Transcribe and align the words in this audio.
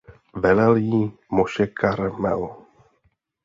Velel 0.33 0.75
jí 0.75 1.11
Moše 1.31 1.67
Karmel. 1.67 2.55